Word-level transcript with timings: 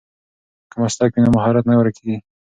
که 0.71 0.75
مسلک 0.83 1.11
وي 1.13 1.21
نو 1.23 1.29
مهارت 1.37 1.63
نه 1.69 1.75
ورکېږي. 1.77 2.17